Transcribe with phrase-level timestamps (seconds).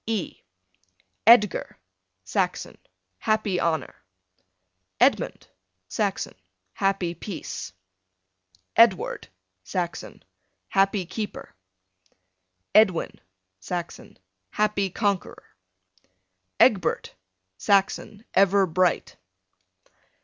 [0.07, 0.41] E
[1.27, 1.77] Edgar,
[2.23, 2.75] Saxon,
[3.19, 3.93] happy honor.
[4.99, 5.47] Edmund,
[5.87, 6.33] Saxon,
[6.73, 7.71] happy peace.
[8.75, 9.27] Edward,
[9.63, 10.25] Saxon,
[10.69, 11.53] happy keeper.
[12.73, 13.21] Edwin,
[13.59, 14.17] Saxon,
[14.49, 15.55] happy conqueror.
[16.59, 17.13] Egbert,
[17.59, 19.17] Saxon, ever bright.